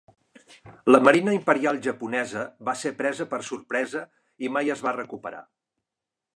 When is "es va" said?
4.77-4.99